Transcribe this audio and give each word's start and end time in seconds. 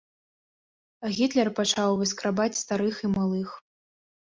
Гітлер 1.17 1.51
пачаў 1.61 1.99
выскрабаць 2.01 2.51
старых 2.63 2.95
і 3.07 3.13
малых. 3.17 3.49